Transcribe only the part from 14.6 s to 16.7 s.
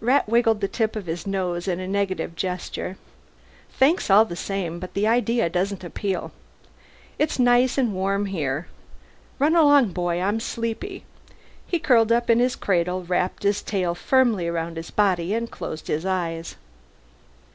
his body, and closed his eyes.